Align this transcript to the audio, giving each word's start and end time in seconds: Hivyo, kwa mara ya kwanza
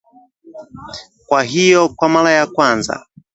Hivyo, 1.47 1.89
kwa 1.95 2.09
mara 2.09 2.31
ya 2.31 2.47
kwanza 2.47 3.05